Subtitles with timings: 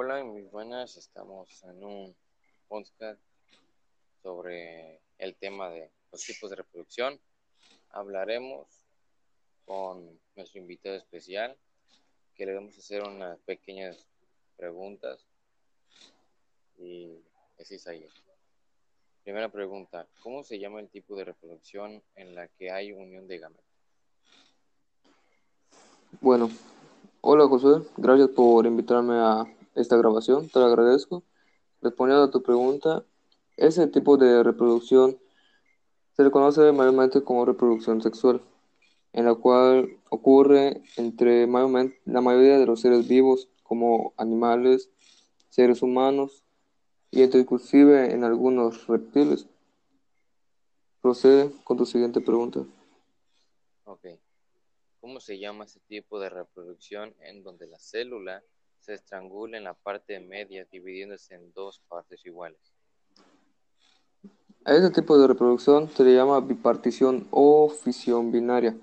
[0.00, 0.96] Hola, muy buenas.
[0.96, 2.14] Estamos en un
[2.68, 3.20] podcast
[4.22, 7.18] sobre el tema de los tipos de reproducción.
[7.90, 8.68] Hablaremos
[9.64, 11.56] con nuestro invitado especial,
[12.36, 14.06] que le vamos a hacer unas pequeñas
[14.56, 15.26] preguntas.
[16.76, 17.18] Y
[17.58, 18.06] es ahí.
[19.24, 23.38] Primera pregunta, ¿cómo se llama el tipo de reproducción en la que hay unión de
[23.40, 23.64] gametos?
[26.20, 26.48] Bueno,
[27.20, 31.22] hola José, gracias por invitarme a esta grabación, te lo agradezco.
[31.80, 33.04] Respondiendo a tu pregunta,
[33.56, 35.18] ese tipo de reproducción
[36.16, 38.42] se le conoce mayormente como reproducción sexual,
[39.12, 44.90] en la cual ocurre entre la mayoría de los seres vivos, como animales,
[45.50, 46.44] seres humanos
[47.10, 49.46] y inclusive en algunos reptiles.
[51.00, 52.64] Procede con tu siguiente pregunta.
[53.84, 54.06] Ok.
[55.00, 58.42] ¿Cómo se llama ese tipo de reproducción en donde la célula
[58.78, 62.60] se estrangula en la parte media dividiéndose en dos partes iguales?
[64.64, 68.76] A este tipo de reproducción se le llama bipartición o fisión binaria.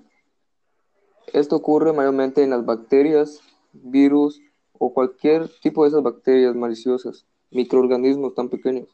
[1.32, 3.40] Esto ocurre mayormente en las bacterias,
[3.72, 4.40] virus
[4.72, 8.88] o cualquier tipo de esas bacterias maliciosas, microorganismos tan pequeños.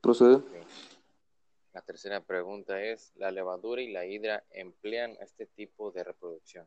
[0.00, 0.42] Procede.
[1.72, 6.66] La tercera pregunta es, ¿la levadura y la hidra emplean este tipo de reproducción?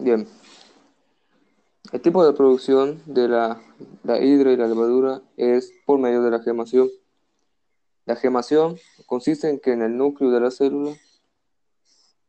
[0.00, 0.26] Bien.
[1.92, 3.60] El tipo de reproducción de la,
[4.02, 6.88] la hidra y la levadura es por medio de la gemación.
[8.06, 10.96] La gemación consiste en que en el núcleo de la célula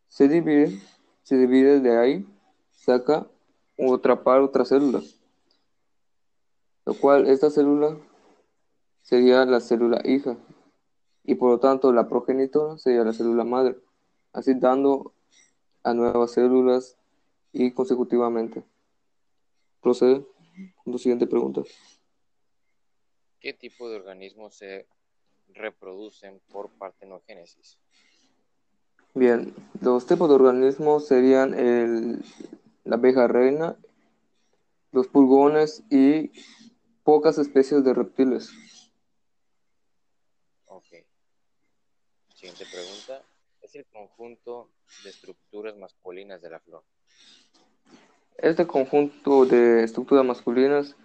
[0.10, 0.82] se divide,
[1.24, 2.28] se divide de ahí,
[2.72, 3.26] saca
[3.78, 5.02] otra par, otra célula.
[6.86, 7.96] Lo cual esta célula
[9.02, 10.36] sería la célula hija
[11.24, 13.78] y por lo tanto la progenitora sería la célula madre,
[14.34, 15.14] así dando
[15.84, 16.98] a nuevas células
[17.54, 18.64] y consecutivamente.
[19.82, 20.26] Procede
[20.84, 21.62] con tu siguiente pregunta.
[23.40, 24.88] ¿Qué tipo de organismos se
[25.50, 27.80] reproducen por partenogénesis?
[29.14, 32.24] Bien, los tipos de organismos serían el,
[32.86, 33.76] la abeja reina,
[34.92, 36.32] los pulgones y
[37.04, 38.52] pocas especies de reptiles.
[40.66, 40.86] Ok.
[42.36, 43.26] Siguiente pregunta.
[43.62, 44.72] ¿Es el conjunto
[45.04, 46.84] de estructuras masculinas de la flor?
[48.42, 50.96] Este conjunto de estructuras masculinas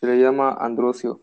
[0.00, 1.20] se le llama androcio.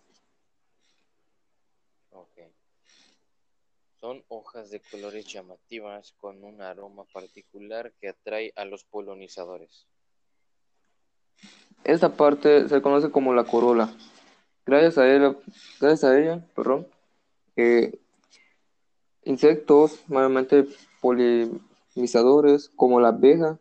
[4.02, 9.86] Son hojas de colores llamativas con un aroma particular que atrae a los polinizadores.
[11.84, 13.94] Esta parte se conoce como la corola.
[14.66, 15.36] Gracias a ella,
[15.80, 16.88] gracias a ella, perdón,
[17.56, 17.98] eh,
[19.24, 20.66] insectos, mayormente
[21.00, 23.60] polinizadores, como la abeja,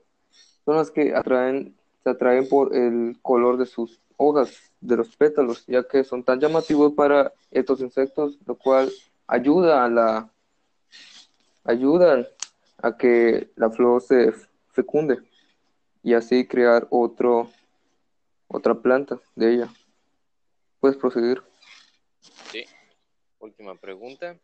[0.64, 5.64] son las que atraen, se atraen por el color de sus hojas, de los pétalos,
[5.66, 8.90] ya que son tan llamativos para estos insectos, lo cual
[9.26, 10.30] ayuda a la
[11.64, 12.26] ayuda
[12.78, 14.32] a que la flor se
[14.72, 15.18] fecunde
[16.02, 17.50] y así crear otro
[18.48, 19.68] otra planta de ella.
[20.80, 21.42] Puedes proseguir.
[22.50, 22.64] Sí.
[23.38, 24.38] Última pregunta.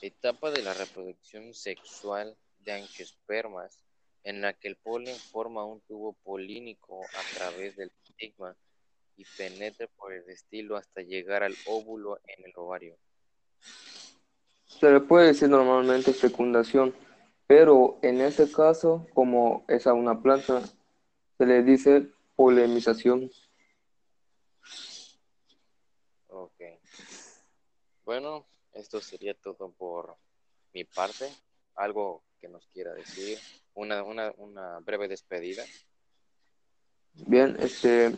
[0.00, 3.82] Etapa de la reproducción sexual de angiospermas
[4.28, 8.54] en la que el polen forma un tubo polínico a través del estigma
[9.16, 12.98] y penetra por el estilo hasta llegar al óvulo en el ovario.
[14.66, 16.94] Se le puede decir normalmente fecundación,
[17.46, 20.60] pero en este caso, como es a una planta,
[21.38, 23.30] se le dice polinización.
[26.26, 26.60] Ok.
[28.04, 30.18] Bueno, esto sería todo por
[30.74, 31.32] mi parte.
[31.76, 33.38] Algo que nos quiera decir.
[33.78, 35.62] Una, una, una breve despedida.
[37.14, 38.12] Bien, este,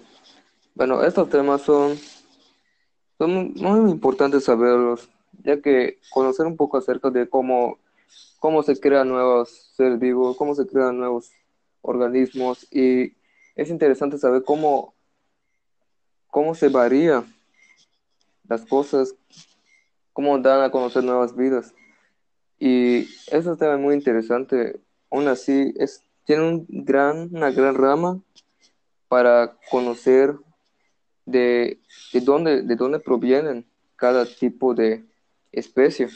[0.75, 1.99] bueno, estos temas son,
[3.19, 5.11] son muy importantes saberlos,
[5.45, 7.79] ya que conocer un poco acerca de cómo,
[8.39, 11.31] cómo se crean nuevos seres vivos, cómo se crean nuevos
[11.83, 13.13] organismos y
[13.55, 14.95] es interesante saber cómo,
[16.29, 17.23] cómo se varía
[18.49, 19.15] las cosas,
[20.15, 21.75] cómo dan a conocer nuevas vidas.
[22.59, 23.01] Y
[23.31, 24.81] es un tema muy interesante.
[25.11, 28.21] Aún así, es, tiene un gran, una gran rama
[29.09, 30.35] para conocer
[31.27, 31.79] de,
[32.13, 33.67] de, dónde, de dónde provienen
[33.97, 35.05] cada tipo de
[35.53, 36.09] especie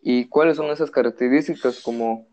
[0.00, 2.26] y cuáles son esas características como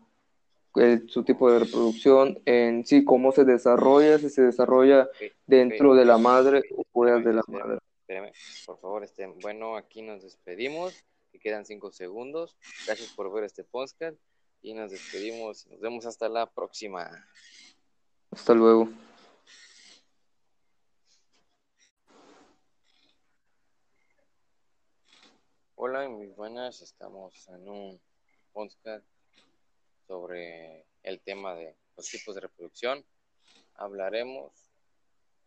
[0.76, 5.08] el- su tipo de reproducción, en sí, cómo se desarrolla, si se desarrolla
[5.46, 7.78] dentro de la madre o fuera de la espérame, madre.
[8.00, 8.32] espérame,
[8.66, 10.94] por favor, este, bueno, aquí nos despedimos,
[11.32, 12.56] que quedan cinco segundos.
[12.86, 14.16] Gracias por ver este podcast
[14.62, 15.66] y nos despedimos.
[15.68, 17.26] Nos vemos hasta la próxima.
[18.30, 18.88] Hasta luego.
[25.76, 26.82] Hola, mis buenas.
[26.82, 28.00] Estamos en un
[28.52, 29.06] podcast
[30.06, 33.02] sobre el tema de los tipos de reproducción.
[33.76, 34.52] Hablaremos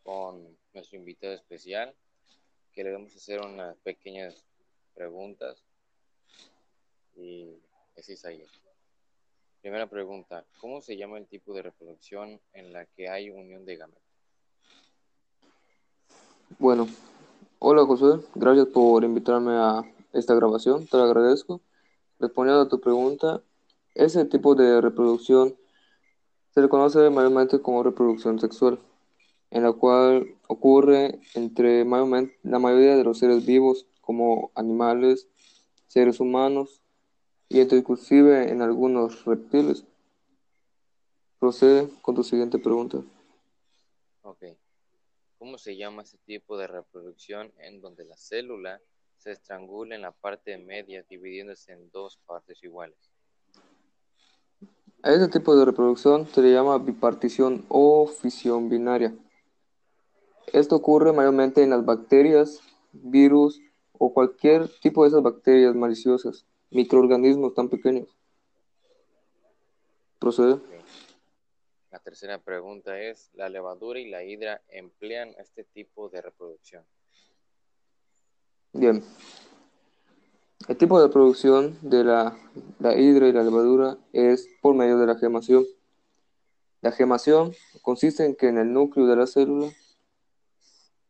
[0.02, 1.96] con nuestro invitado especial,
[2.72, 4.44] que le vamos a hacer unas pequeñas
[4.96, 5.64] preguntas.
[7.16, 7.62] Y
[7.96, 8.50] es Isaías.
[9.64, 13.78] Primera pregunta, ¿cómo se llama el tipo de reproducción en la que hay unión de
[13.78, 14.04] gametos?
[16.60, 16.86] Bueno,
[17.60, 19.82] hola José, gracias por invitarme a
[20.12, 21.62] esta grabación, te lo agradezco.
[22.20, 23.42] Respondiendo a tu pregunta,
[23.96, 25.56] ese tipo de reproducción
[26.54, 28.80] se le conoce mayormente como reproducción sexual,
[29.50, 35.30] en la cual ocurre entre la mayoría de los seres vivos, como animales,
[35.88, 36.83] seres humanos
[37.50, 39.86] y inclusive en algunos reptiles.
[41.40, 43.00] Procede con tu siguiente pregunta.
[44.22, 44.44] Ok.
[45.38, 48.82] ¿Cómo se llama ese tipo de reproducción en donde la célula
[49.18, 52.98] se estrangula en la parte media dividiéndose en dos partes iguales?
[55.02, 59.14] A este tipo de reproducción se le llama bipartición o fisión binaria.
[60.54, 62.62] Esto ocurre mayormente en las bacterias,
[62.94, 63.60] virus
[63.92, 68.08] o cualquier tipo de esas bacterias maliciosas, microorganismos tan pequeños.
[70.20, 70.60] Procede.
[71.92, 76.84] La tercera pregunta es, ¿la levadura y la hidra emplean este tipo de reproducción?
[78.72, 79.04] Bien.
[80.68, 82.38] El tipo de reproducción de la,
[82.80, 85.66] la hidra y la levadura es por medio de la gemación.
[86.82, 89.72] La gemación consiste en que en el núcleo de la célula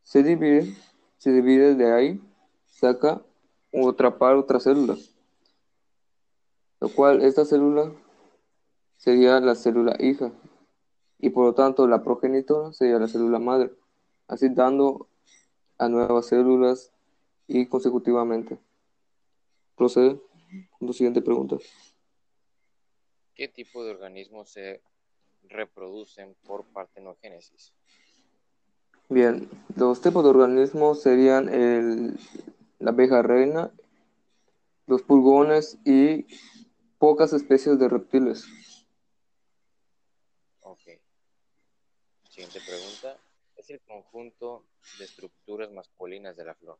[0.01, 0.75] se divide,
[1.17, 2.21] se divide de ahí,
[2.65, 3.21] saca
[3.71, 4.97] otra par, otra célula,
[6.83, 7.93] lo cual esta célula
[8.97, 10.33] sería la célula hija
[11.17, 13.71] y por lo tanto la progenitora sería la célula madre,
[14.27, 15.07] así dando
[15.77, 16.91] a nuevas células
[17.47, 18.59] y consecutivamente.
[19.77, 20.19] Procede
[20.77, 21.55] con tu siguiente pregunta.
[23.33, 24.81] ¿Qué tipo de organismos se
[25.43, 27.71] reproducen por partenogénesis?
[29.07, 32.19] Bien, los tipos de organismos serían el,
[32.79, 33.71] la abeja reina,
[34.85, 36.25] los pulgones y
[37.03, 38.45] pocas especies de reptiles.
[42.29, 43.17] Siguiente pregunta.
[43.57, 44.63] Es el conjunto
[44.97, 46.79] de estructuras masculinas de la flor.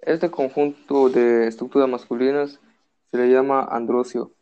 [0.00, 2.60] Este conjunto de estructuras masculinas
[3.10, 4.32] se le llama androcio.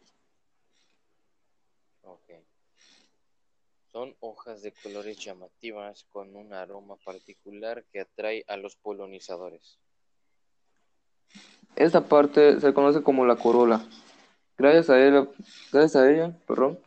[2.02, 2.30] Ok.
[3.90, 9.80] Son hojas de colores llamativas con un aroma particular que atrae a los polinizadores.
[11.74, 13.84] Esta parte se conoce como la corola.
[14.60, 15.26] Gracias a ella,
[15.72, 16.78] gracias a ella perdón,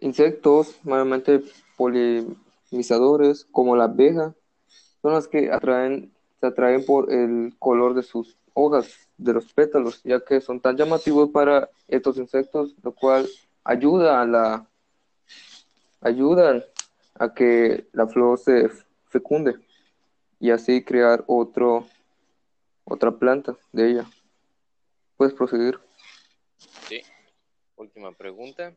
[0.00, 1.42] Insectos, mayormente
[1.76, 4.34] polinizadores, como la abeja,
[5.02, 6.10] son las que atraen,
[6.40, 8.88] se atraen por el color de sus hojas,
[9.18, 13.28] de los pétalos, ya que son tan llamativos para estos insectos, lo cual
[13.64, 14.66] ayuda a la
[16.00, 16.64] ayudan
[17.18, 18.70] a que la flor se
[19.10, 19.56] fecunde
[20.40, 21.86] y así crear otro
[22.86, 24.06] otra planta de ella.
[25.16, 25.78] Puedes proseguir.
[26.88, 27.02] Sí.
[27.76, 28.76] Última pregunta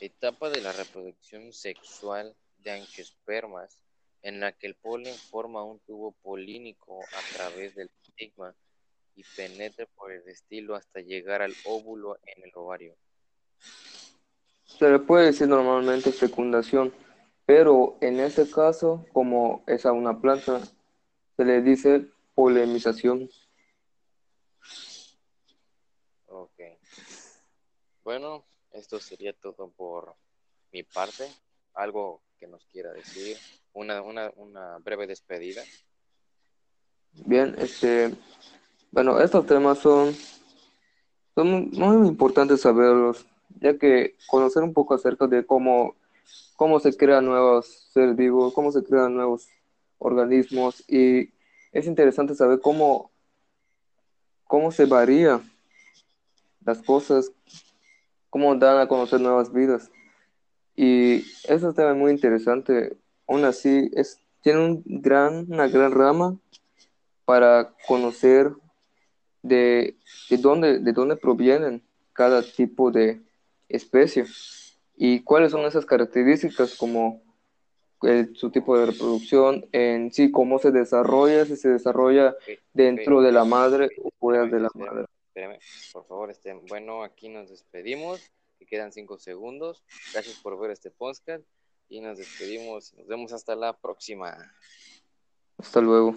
[0.00, 3.78] etapa de la reproducción sexual de angiospermas
[4.22, 8.54] en la que el polen forma un tubo polínico a través del estigma
[9.14, 12.96] y penetra por el estilo hasta llegar al óvulo en el ovario.
[14.64, 16.92] Se le puede decir normalmente fecundación,
[17.46, 20.60] pero en este caso, como es a una planta,
[21.36, 23.28] se le dice polinización.
[26.26, 26.60] Ok.
[28.04, 30.14] Bueno, esto sería todo por
[30.72, 31.24] mi parte.
[31.72, 33.38] Algo que nos quiera decir,
[33.72, 35.62] una, una, una breve despedida.
[37.12, 38.14] Bien, este,
[38.90, 40.14] bueno, estos temas son,
[41.34, 43.24] son muy importantes saberlos,
[43.60, 45.96] ya que conocer un poco acerca de cómo,
[46.56, 49.48] cómo se crean nuevos seres vivos, cómo se crean nuevos
[49.98, 51.32] organismos y
[51.72, 53.10] es interesante saber cómo,
[54.44, 55.40] cómo se varía
[56.64, 57.32] las cosas
[58.34, 59.92] cómo dan a conocer nuevas vidas.
[60.74, 62.96] Y eso es también muy interesante.
[63.28, 66.36] Aún así, es, tiene un gran, una gran rama
[67.24, 68.50] para conocer
[69.40, 69.96] de,
[70.30, 71.80] de, dónde, de dónde provienen
[72.12, 73.22] cada tipo de
[73.68, 74.24] especie
[74.96, 77.22] y cuáles son esas características como
[78.34, 82.34] su tipo de reproducción, en sí, cómo se desarrolla, si se desarrolla
[82.72, 85.06] dentro de la madre o fuera de la madre
[85.92, 86.64] por favor, estén.
[86.66, 88.20] Bueno, aquí nos despedimos,
[88.58, 89.84] que quedan cinco segundos.
[90.12, 91.44] Gracias por ver este podcast
[91.88, 92.94] y nos despedimos.
[92.94, 94.36] Nos vemos hasta la próxima.
[95.58, 96.16] Hasta luego.